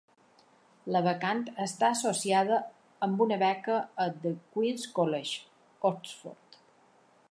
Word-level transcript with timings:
La 0.95 1.01
vacant 1.07 1.43
està 1.65 1.89
associada 1.97 2.57
amb 3.09 3.23
una 3.27 3.39
beca 3.45 3.79
a 4.07 4.11
The 4.25 4.35
Queen's 4.57 4.91
College, 5.01 5.41
Oxford. 5.93 6.65